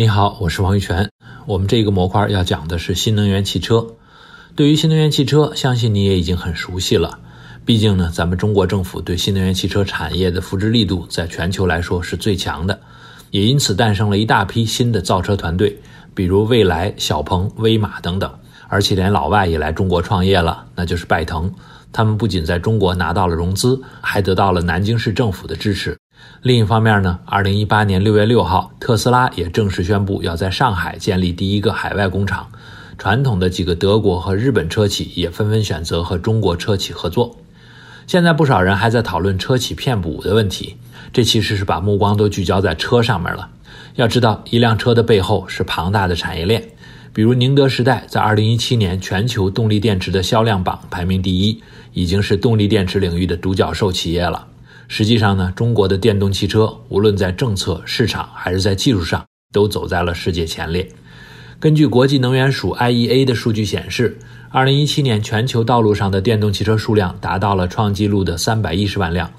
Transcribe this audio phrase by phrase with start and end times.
[0.00, 1.10] 你好，我是王玉泉。
[1.44, 3.86] 我们这个模块要讲的是新能源汽车。
[4.56, 7.18] 对于新能源汽车，相信你也已经很熟悉了。
[7.66, 12.80] 毕竟呢，咱们中国政府对新能源汽车产业的扶持力度在全球来说是最强的，
[13.30, 15.78] 也因此诞生了一大批新的造车团队，
[16.14, 18.32] 比如蔚来、小鹏、威马等等。
[18.68, 21.52] 而且连老外也来中国创业了，那就是拜腾。
[21.92, 25.94] 他们不仅在中国拿到了融资，还得到了南京市政府的支持。
[26.42, 32.50] 另一方面呢，二零一八年六月六号，特斯拉也正式宣布要在上海建立第一个海外工厂。
[32.96, 37.36] 传统的几个德国和日本车企也纷纷选择和中国车企合作。
[38.06, 40.76] 现在不少人还在讨论车企骗补的问题，
[41.12, 43.48] 这其实是把目光都聚焦在车上面了。
[43.94, 46.62] 要知道，一辆车的背后是庞大的产业链。
[47.12, 51.62] 比如宁德时代在二零一七年全球动力电池的销量榜排名第一，
[51.92, 54.46] 已经是动力电池领域的独角兽企业了。
[54.92, 60.86] 实际上呢，中国的电动汽车无论在政策、市场还是在技术上，都走在了世界前列。
[61.60, 64.18] 根据国际能源署 IEA 的数据显示，
[64.50, 69.30] 二零一七年全球道路上的电动汽车数量达到了创纪录的三百一十万辆，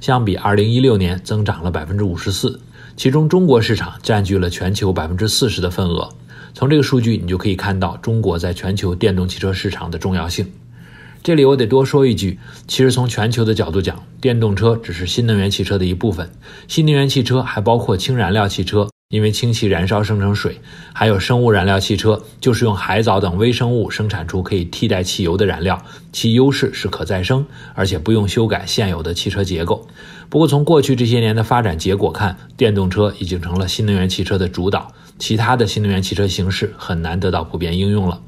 [0.00, 2.58] 相比二零一六年增长了百分之五十四，
[2.96, 6.08] 其中中国市场占据了全球百分之四十的份额。
[6.52, 10.44] 从这个数据，你就可以看到中国在全球电动汽车市场的重要性。
[11.26, 12.38] 这里我得多说一句，
[12.68, 16.30] 其实从全球的角度讲，电动车只是新能源汽车的一部分。
[16.68, 20.52] 新能源汽车还包括氢燃料汽车，因为氢气燃烧生成水；
[20.92, 25.82] 还有生物燃料汽车，就是用海藻等微生物生产出可以替代汽油的燃料，
[26.12, 29.84] 其优势是可再生，而且不用修改现有的汽车结构。
[30.30, 34.92] 不过从过去这些年的发展结果看，电动车已经成了新能源汽车的主导。
[35.18, 38.20] 其他的新能源汽车形式很难得到普遍应用了。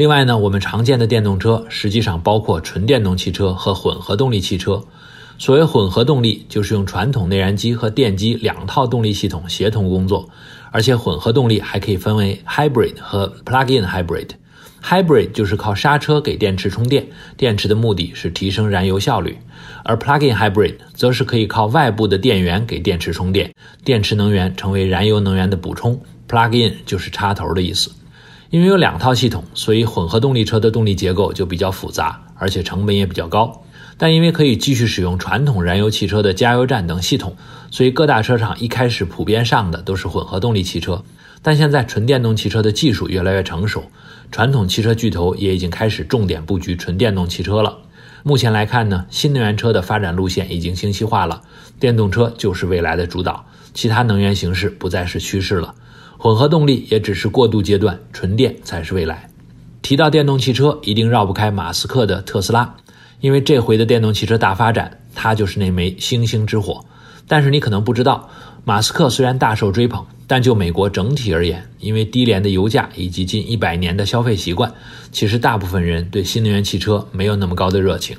[0.00, 4.82] 另外呢，我们常见的电动车实际上包括纯电动汽车和混合动力汽车。
[5.36, 10.26] 所谓混合动力，就是用传统内燃机和电机两套动力系统协同工作。
[10.70, 14.28] 而且混合动力还可以分为 hybrid 和 plug-in hybrid。
[14.82, 17.06] hybrid 就是靠刹车给电池充电，
[17.36, 19.34] 电池的目的是提升燃油效率；
[19.84, 23.52] 而 plug-in hybrid 则是可以靠外部的电源给电池充电，
[23.84, 26.00] 电池能源成为燃油能源的补充。
[26.26, 27.90] Plug in 就是插头的意思，
[28.50, 33.62] 因为有两套系统，所以混合动力车的动力结构就比较复杂，而且成本也比较高。
[33.96, 37.36] 但因为可以继续使用传统燃油汽车的加油站等系统，
[37.70, 41.04] 所以各大车厂一开始普遍上的都是混合动力汽车。
[41.42, 43.84] 但现在纯电动汽车的技术越来越成熟，
[44.32, 47.78] 传统汽车巨头也已经开始重点布局纯电动汽车了。
[48.24, 51.40] 目前来看呢，新能源车的发展路线已经清晰化了，
[51.78, 55.74] 电动车就是未来的主导，其他能源形式不再是趋势了。
[56.22, 59.26] 混合动力也只是过渡阶段，纯电才是未来。
[59.80, 62.74] 提到电动汽车，一定绕不开马斯克的特斯拉，
[63.22, 66.84] 因为这回的电动汽车大发展，它就是那枚星星之火。
[67.26, 68.28] 但是你可能不知道，
[68.66, 74.70] 马斯克虽然大受追捧，但就美国整体而言，因为低廉的油价以及近一百年的消费习惯，
[75.10, 78.14] 其实大部分人对新能源汽车没有那么高的热情。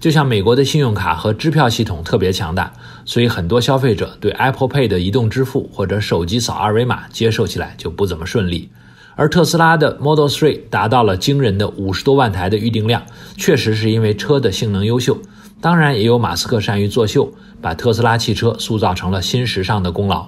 [0.00, 2.72] 就像美国的信用卡和支票系统特别强大，
[3.04, 8.68] 所以很多消费者对 Apple Pay 的移动支付或者手机扫二维码接受起来就不怎么顺利。
[9.16, 13.02] 而特斯拉的 Model 3达到了惊人的五十多万台的预订量，
[13.36, 15.16] 确实是因为车的性能优秀，
[15.60, 17.32] 当然也有马斯克善于作秀，
[17.62, 20.26] 把特斯拉汽车塑造成了新时尚的功劳。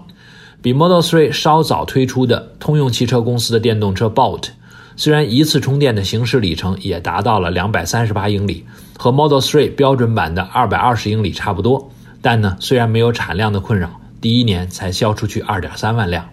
[0.62, 4.50] 比 Model 3稍早推出的通用汽车公司的电动车 Bolt。
[4.96, 8.64] 虽然一次充电的行驶里程也达到了两百三十八英里，
[8.96, 11.90] 和 Model 3标准版的二百二十英里差不多，
[12.20, 16.28] 但呢，虽然没有产量的困扰，第一年才销出去二点三万辆。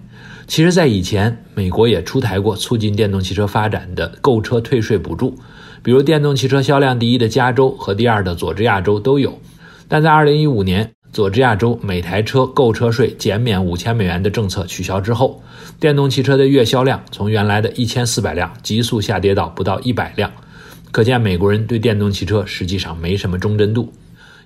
[0.48, 5.36] 其实，在以前，美国也出台过促进电动汽车发展的购车退税补助，
[5.82, 9.40] 比如电动汽车销量第一的加州和第二的佐治亚州都有，
[9.88, 10.92] 但在二零一五年。
[11.14, 15.44] 佐治亚州每台车购车税减免五千美元的政策取消之后，
[15.80, 20.32] 电动汽车的月销量从原来的一千四百辆急速下跌到不到一百辆，
[20.94, 23.92] 可见美国人对电动汽车实际上没什么忠贞度。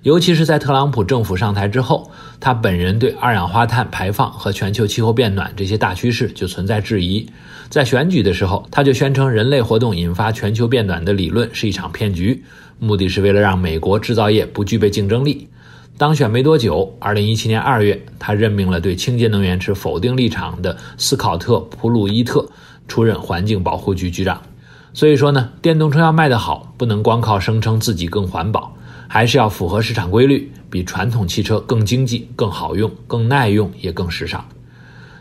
[0.02, 2.10] 尤其是在特朗普政府上台之后，
[2.40, 7.28] 他本人对二氧化碳排放和全球气候变暖这些大趋势就存在质疑。
[7.68, 12.42] 在选举的时候，他就宣称人类活动引发全球变暖的理论是一场骗局，
[12.78, 15.46] 目的是为了让美国制造业不具备竞争力。
[15.98, 22.48] 当选没多久，二零一七年二月，他任命了对清洁能源持否定立场的斯考特·普鲁伊特
[22.86, 24.40] 出任环境保护局局长。
[24.98, 28.74] 所以说呢，电动车要卖得好，不能光靠声称自己更环保，
[29.06, 34.44] 还是要符合市场规律，比传统汽车更经济、更好用、更耐用，也更时尚。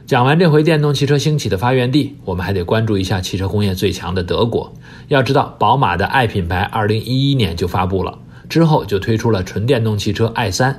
[0.08, 4.74] 讲完这回电动汽车兴起的发源地，我们还得关注一下汽车工业最强的德国。
[5.10, 8.18] 要知道，宝马的 i 品牌二零一一年就发布了。
[8.50, 10.74] 之后就推出了纯电动汽车 i3，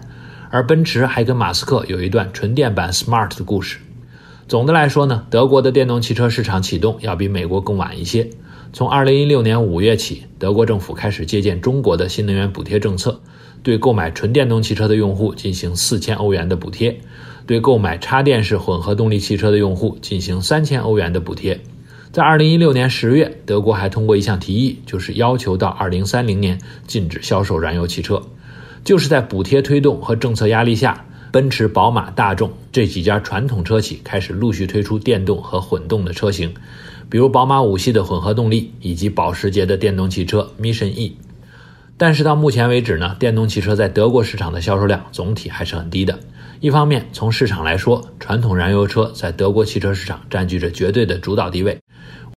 [0.50, 3.78] 而奔驰还跟马斯克有一段纯电版 Smart 的故事。
[4.48, 8.28] 总的来说呢，德国的电动汽车市场启动要比美国更晚一些。
[8.72, 13.20] 从2016年5月起，德国政府开始借鉴中国的新能源补贴政策，
[13.62, 17.00] 对购买纯电动汽车的用户进行4000欧元的补贴，
[17.46, 21.60] 对购买插电式混合动力汽车的用户进行3000欧元的补贴。
[22.12, 28.22] 在2016年10月，德国还通过一项提议，就是要求到2030年禁止销售燃油汽车。
[28.84, 31.04] 就是在补贴推动和政策压力下。
[31.30, 36.54] 奔驰、宝马、大众这几家传统车企开始陆续推出电动和混动的车型，
[37.10, 41.16] 比如宝马五系的混合动力以及保时捷的电动汽车 Mission E。
[41.96, 46.18] 但是到目前为止呢，电动汽车在德国市场的销售量总体还是很低的。
[46.60, 51.78] 一方面，从市场来说，传统燃油车在德国汽车市场占据着绝对的主导地位。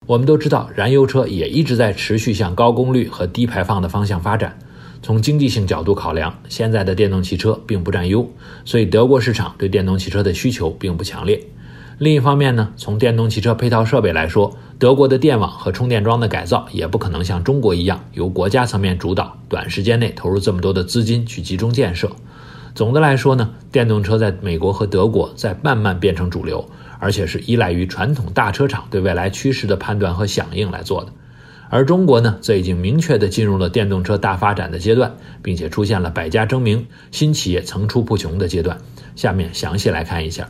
[0.07, 4.57] 我们都知道，燃油车也一直在持续向高功率和低排放的方向发展。
[5.03, 8.27] 从经济性角度考量，现在的电动汽车并不占优，
[8.65, 11.39] 所以德国市场对电动汽车的需求并不强烈。
[12.01, 22.09] 另一方面呢，从电动汽车配套设备来说，德国的电网和充电桩的改造也不可能像中国一样由国家层面主导，短时间内投入这么多的资金去集中建设。
[22.73, 26.67] 总的来说呢，电动车在美国和德国在慢慢变成主流，
[26.97, 31.11] 而且是依赖于传统大车厂对未来趋势的判断和响应来做的。
[31.69, 38.79] 而中国呢，则已经明确地进入了电动车大发展的阶段，并且出现了百家争鸣、新企业层出不穷的阶段。
[39.15, 40.47] 下面详细来看一下。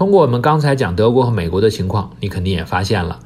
[0.00, 3.20] 通过我们刚才讲德国和美国的情况，你肯定也发现了，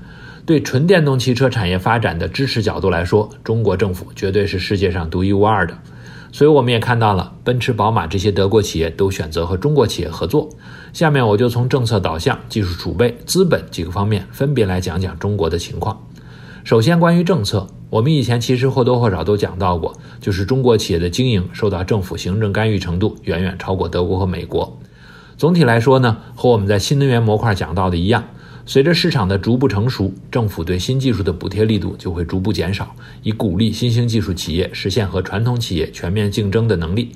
[0.44, 5.79] 对纯电动汽车产业发展的支持角度来说，中国政府绝对是世界上独一无二的。
[6.32, 10.50] 所以我们也看到了，奔驰、宝马这些德国企业都选择和中国企业合作。
[10.93, 15.97] 下面我就从政策导向、技术储备、资本几个方面分别来讲讲中国的情况。
[16.65, 24.77] 首先，关于政策，我们以前其实或多或少都讲到过，就是中国企业的经营受到政府行政干预程度远远超过德国和美国。
[25.36, 28.25] 总体来说呢，和我们在新能源模块讲到的一样，
[28.66, 37.12] 随着市场的逐步成熟，政府对新技术的补贴力度就会逐步减少，以鼓励新兴技术企业实现和传统企业全面竞争的能力。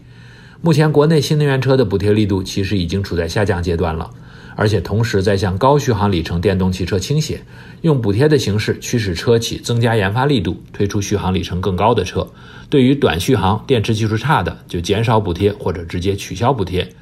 [0.60, 4.10] 目前，国内新能源车的补贴力度其实已经处在下降阶段了。
[4.56, 7.40] 而且同时在向高续航里程电动汽车倾斜，
[7.82, 12.26] 用补贴的形式驱使车企增加研发力度，推出续航里程更高的车。
[12.68, 16.92] 对于短续航、电池技术差的，就减少补贴或者直接取消补贴。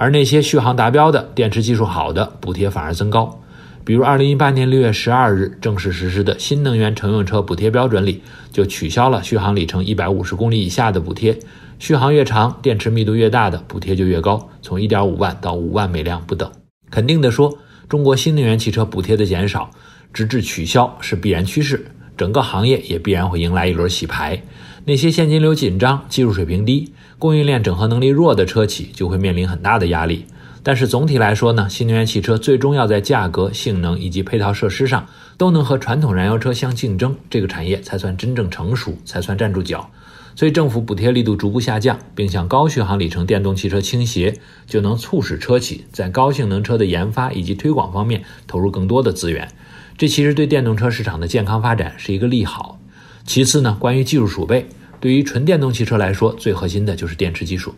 [0.00, 3.42] 而那些续航达标的、电池技术好的，补贴反而增高。
[3.84, 8.22] 比如2018年6月12日正式实施的新能源乘用车补贴标准里，
[8.52, 11.36] 就取消了续航里程150公里以下的补贴，
[11.80, 16.48] 续航越长、电池密度越大的补贴就越高，从1.5万到5万每辆不等。
[16.92, 17.58] 肯定地说，
[17.88, 19.68] 中国新能源汽车补贴的减少，
[20.12, 21.84] 直至取消是必然趋势，
[22.16, 24.40] 整个行业也必然会迎来一轮洗牌。
[24.88, 30.24] 那些现金流紧张、技术水平低、供应链整合能力弱的车企就会面临很大的压力。
[30.62, 35.06] 但是总体来说呢，新能源汽车最终要在价格、性能以及配套设施上
[35.36, 39.90] 都能和传统燃油车相竞争，这个产业才算真正成熟，才算站住脚。
[40.34, 49.48] 所以，政府补贴力度逐步下降，并向高续航里程电动汽车倾斜，就能促使车企在高性能车的研发以及推广方面投入更多的资源。
[49.98, 52.80] 这其实对电动车市场的健康发展是一个利好。
[53.26, 54.66] 其次呢，关于技术储备，
[55.00, 57.74] 对于纯电动汽车来说，最核心的就是电池技术。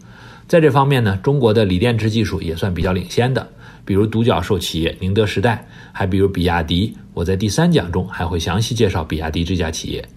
[0.48, 3.46] 在这方面呢，中国的锂电池技术也算比较领先的，
[3.84, 6.96] 比如独角兽企业宁德时代，还比如比亚迪。
[7.14, 10.08] 我在第三讲中还会详细介绍比亚迪这家企业。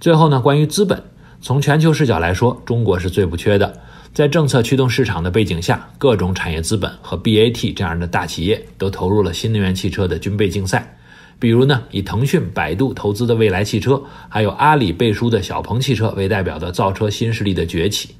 [0.00, 1.02] 最后呢，关于资本。
[1.40, 3.80] 从全球视角来说，中国是最不缺的。
[4.12, 10.96] 在政策驱动市场的背景下，各种产业资本和 BAT 这样的大企业都投入了新能源汽车的军备竞赛。
[11.38, 18.14] 比如呢，以腾讯、百度投资的蔚来汽车，还有阿里背书的小鹏汽车为代表的造车新势力的崛起。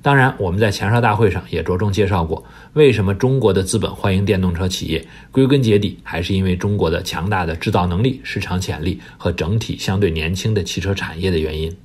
[0.00, 11.76] 当然，我们在前哨大会上也着重介绍过，为什么中国的资本欢迎电动车企业，归根结底还是因为中国的强大的制造能力、市场潜力和整体相对年轻的汽车产业的原因。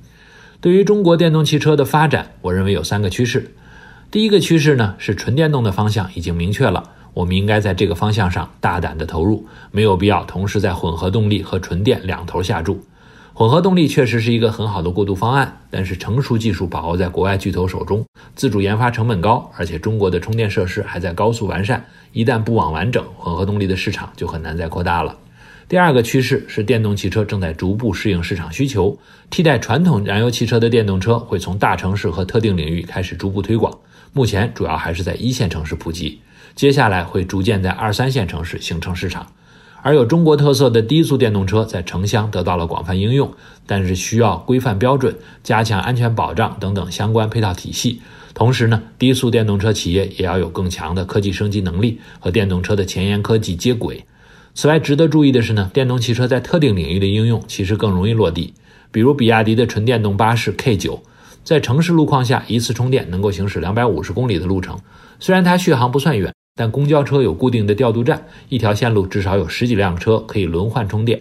[0.60, 3.52] 对于中国电动汽车的发展，我认为有三个趋势。
[4.10, 12.80] 第一个趋势呢是纯电动的方向已经明确了，我们应该在这个方向上大胆的投入，没有必要同时在混合动力和纯电两头下注。
[13.34, 18.06] 混合动力确实是一个很好的过渡方案，但是成熟技术把握在国外巨头手中，
[18.36, 25.16] 自主研发成本高，而且中国的充电设施还在高速完善，一旦不网完整，混合动力的市场就很难再扩大了。
[25.68, 28.98] 第二个趋势是电动汽车正在逐步适应市场需求，
[29.28, 33.78] 替代传统燃油汽车的电动车会从大城市和特定领域开始逐步推广。
[34.14, 36.20] 目前主要还是在一线城市普及，
[36.54, 39.26] 接下来会逐渐在二三线城市形成市场。
[39.82, 43.30] 而有中国特色的低速电动车在城乡得到了广泛应用，
[43.66, 48.00] 但是需要规范标准、加强安全保障等等相关配套体系。
[48.32, 54.02] 同时呢，低速电动车企业也要有更强的科技升级能力和电动车的前沿科技接轨。
[54.54, 58.54] 此外，值得注意的是呢，电动汽车在特定领域的应用其实更容易落地。
[58.90, 61.00] 比如比亚迪的纯电动巴士 K9，
[61.44, 64.78] 在城市路况下一次充电能够行驶两百五十公里的路程。
[65.20, 71.20] 虽然它续航不算远，但公交车有固定的调度站，一条线路至少有十几辆车可以轮换充电。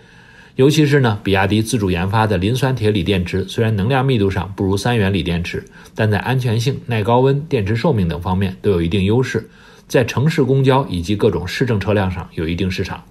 [0.56, 9.48] 尤其是呢，比亚迪自主研发的磷酸铁锂电池，虽然能量密度上不如三元锂电池，但在安全性、耐高温、电池寿命等方面都有一定优势，
[9.88, 13.04] 在城市公交以及各种市政车辆上有一定市场。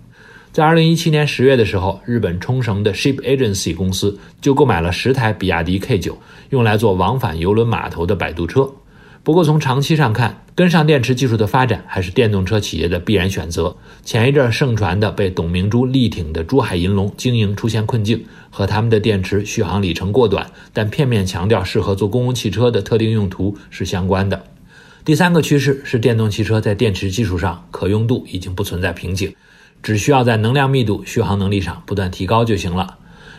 [0.56, 6.16] 在二零一七年十月的时候，日本冲绳的 Ship Agency 公司就购买了十台比亚迪 K 九，
[6.48, 8.72] 用来做往返邮轮码头的摆渡车。
[9.22, 13.76] 不过从长期上看，跟上电池技术的发展还是电动车企业的必然选择。
[14.02, 24.42] 前一阵盛传的被董明珠力挺的珠海银隆经营出现困境，和他们的电池续航里程过短，但片面强调适合做公共汽车的特定用途是相关的。
[25.04, 29.30] 第三个趋势是电动汽车在电池技术上可用度已经不存在瓶颈。
[29.86, 32.96] 只需要在能量密度、续航能力上不断提高就行了。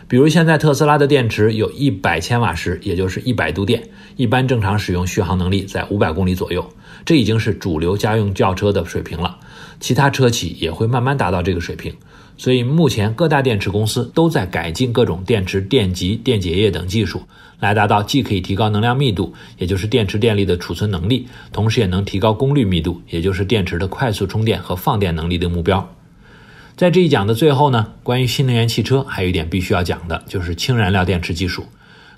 [0.08, 3.86] 比如现在特斯拉的电池有一百千瓦时，也就是一百度电，
[4.16, 6.66] 一般正常使用续航能力在五百公里左右，
[7.04, 9.36] 这已经是主流家用轿车的水平了。
[9.78, 11.94] 其他车企也会慢慢达到这个水平。
[12.38, 17.20] 所以目前各大电池公司都在改进各种电池电极、电解液等技术，
[17.60, 25.86] 来达到既可以提高能量密度，也就是电池电力的储存能力，同时也能提高功率密度，也就是电池的快速充电和放电能力的目标。
[26.78, 31.66] 在这一讲的最后呢，关于新能源汽车还有一点必须要讲的，就是氢燃料电池技术。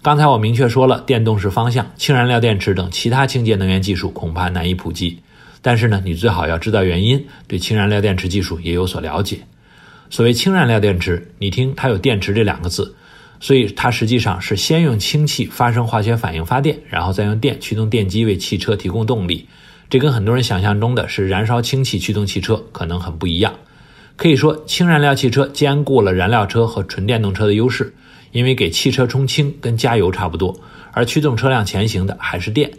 [0.02, 5.18] 刚才我明确说了，电动是方向，氢燃料电池等其他清洁能源技术恐怕难以普及。
[5.62, 9.38] 但是呢，你最好要知道原因，对氢燃料电池技术也有所了解。
[10.10, 12.94] 所谓氢燃料电池，你听它有电池这两个字，
[13.40, 19.48] 所以它实际上是先用氢气发生化学反应发电，然后再用电驱动电机为汽车提供动力。
[19.88, 23.54] 这跟很多人想象中的是燃烧氢气驱动汽车可能很不一样。
[24.20, 27.90] 可以说，氢燃料汽车兼顾了燃料车和纯电动车的优势，
[28.32, 30.54] 因为给汽车充氢跟加油差不多，
[30.92, 32.70] 而驱动车辆前行的还是电。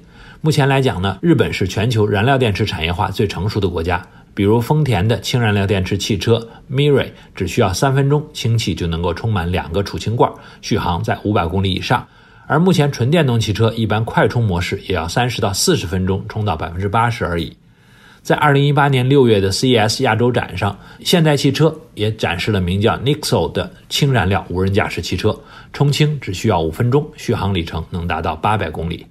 [0.42, 4.06] 目前来讲呢，日本是全球燃料电池产业化最成熟的国家。
[4.36, 10.32] 比如丰田的氢燃料电池汽车 Mirai，只需要三分钟，氢气就能够充满两个储氢罐，
[10.62, 12.08] 续航在五百公里以上。
[12.46, 17.52] 而目前纯电动汽车一般快充模式也要三十到四十分钟充到百分之八十而已。
[18.24, 25.40] 在二零一八年六月的 CES 亚洲展上，现代汽车也展示了名叫 Nixo 的氢燃料无人驾驶汽车，
[25.74, 29.08] 充氢只需要五分钟，续航里程能达到八百公里。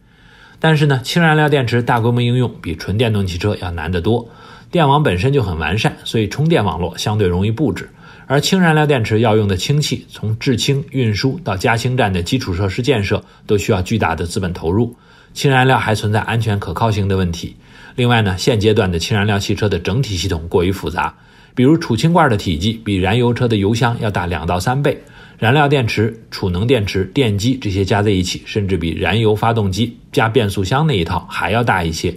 [0.61, 4.29] 但是呢，氢燃料电池大规模应用比纯电动汽车要难得多，
[4.71, 7.91] 电网本身就很完善，所以充电网络相对容易布置。
[8.29, 14.95] 而氢燃料电池要用的氢气，从制氢、运输到加氢站的基础设施建设，都需要巨大的资本投入。
[15.33, 17.57] 氢燃料还存在安全可靠性的问题。
[18.01, 21.15] 另外呢，现阶段的氢燃料汽车的整体系统过于复杂，
[21.55, 24.99] 比如储氢罐的体积比燃油车的油箱要大两到三倍，
[25.37, 32.15] 燃料电池、储能电池、电机这些加在一起，甚至比燃油发动机加变速箱那一套还要大一些，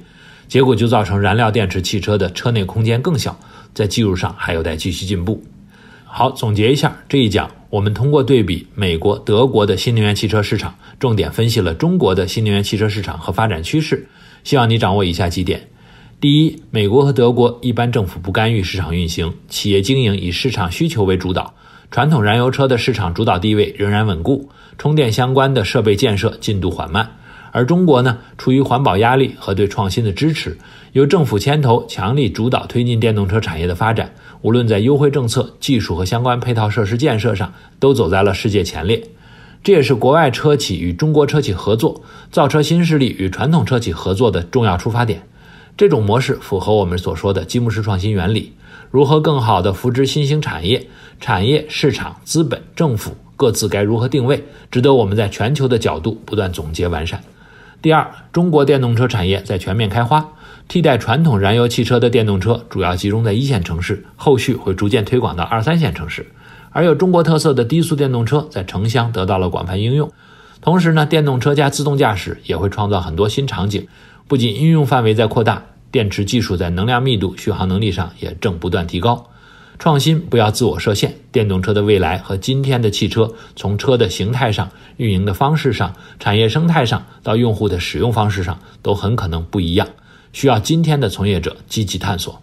[0.48, 3.38] 结果就造成燃料电池汽车的车内空间更小，
[3.74, 5.44] 在技术上还有待继续进步。
[6.06, 14.08] 好，总结一下这一讲，我们通过对比美国、德国的新能源汽车市场，重点分析了中国的新能源汽车市场和发展趋势，
[14.46, 15.62] 希望你掌握以下几点。
[16.24, 21.54] 第一，美国和德国一般政府不干预市场运行，企业经营以市场需求为主导，
[21.92, 27.12] 传统燃油车的市场主导地位仍然稳固，充电相关的设备建设进度缓慢。
[27.52, 30.58] 而中国呢，出于环保压力和对创新的支持，
[30.94, 34.14] 由政府牵头，强力主导推进电动车产业的发展，
[34.44, 39.04] 无论在优惠政策、技术和相关配套设施建设上，都走在了世界前列。
[39.62, 42.02] 这也是国外车企与中国车企合作，
[42.32, 45.22] 造车新势力与传统车企合作的重要出发点。
[45.76, 48.54] 这种模式符合我们所说的积木式创新原理。
[48.92, 50.88] 如何更好地扶植新兴产业？
[51.20, 54.44] 产业、市场、资本、政府各自该如何定位？
[54.70, 57.24] 值得我们在全球的角度不断总结完善。
[57.82, 60.30] 第二，中国电动车产业在全面开花，
[60.68, 66.28] 替代传统燃油汽车的电动车主要集中在一线城市，后续会逐渐推广到二三线城市。
[66.70, 70.12] 而有中国特色的低速电动车在城乡得到了广泛应用。
[70.62, 73.88] 同时呢，电动车加自动驾驶也会创造很多新场景。
[74.28, 79.30] 不仅应用范围在扩大，电池技术在能量密度、续航能力上也正不断提高。
[79.80, 89.88] 创新不要自我设限，电动车的未来和今天的汽车，从车的形态上、运营的方式上、产业生态上，到用户的使用方式上，都很可能不一样，
[90.32, 92.40] 需要今天的从业者积极探索。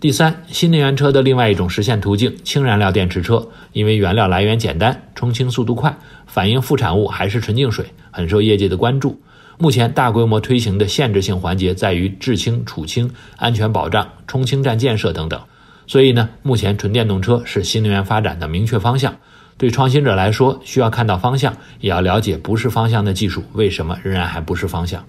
[0.00, 5.96] 第三，新能源车的另外一种实现途径——氢燃料电池车，因为原料来源简单，充氢速度快，
[6.26, 9.20] 反应副产物还是纯净水，很受业界的关注。
[9.60, 15.38] 目前大规模推行的限制性环节在于制氢、储氢、安全保障、充氢站建设等等。
[15.86, 19.14] 所以呢，目前纯电动车是新能源发展的明确方向。
[19.58, 25.04] 对创新者来说，需要看到方向，也要了解不是方向的技术为什么仍然还不是方向。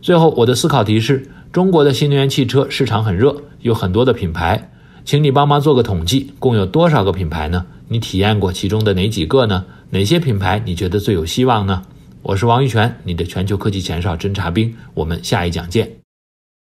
[0.00, 4.70] 最后，我的思考题是：中国的新能源汽车市场很热，有很多的品牌，
[5.04, 7.66] 请你帮忙做个统计，共有多少个品牌呢？
[7.88, 9.64] 你体验过其中的哪几个呢？
[9.90, 11.82] 哪些品牌你觉得最有希望呢？
[12.24, 14.76] 我是王玉泉，你的全球科技前哨侦察兵。
[14.94, 16.01] 我们下一讲见。